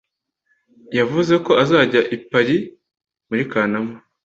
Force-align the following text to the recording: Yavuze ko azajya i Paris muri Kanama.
Yavuze 0.97 1.33
ko 1.45 1.51
azajya 1.63 2.01
i 2.15 2.17
Paris 2.29 2.65
muri 3.27 3.43
Kanama. 3.51 3.93